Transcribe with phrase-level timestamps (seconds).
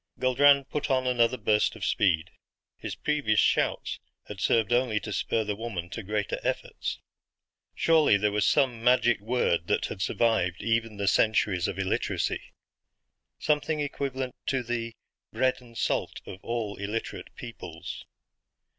[0.17, 2.31] Guldran put on another burst of speed.
[2.75, 6.97] His previous shouts had served only to spur the woman to greater efforts.
[7.75, 12.41] Surely there was some magic word that had survived even the centuries of illiteracy.
[13.37, 14.95] Something equivalent to the
[15.31, 18.03] "bread and salt" of all illiterate peoples.